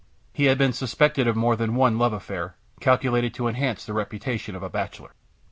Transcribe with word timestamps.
He 0.33 0.45
had 0.45 0.57
been 0.57 0.73
suspected 0.73 1.27
of 1.27 1.35
more 1.35 1.55
than 1.55 1.75
one 1.75 1.99
love 1.99 2.11
affair, 2.11 2.55
calculated 2.79 3.35
to 3.35 3.47
enhance 3.47 3.85
the 3.85 3.93
reputation 3.93 4.55
of 4.55 4.63
a 4.63 4.67
bachelor. 4.67 5.11